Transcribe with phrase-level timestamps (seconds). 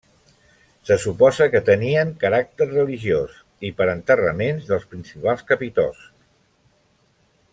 [0.89, 3.37] Se suposa que tenien caràcter religiós,
[3.71, 6.11] i per enterraments dels principals capitosts.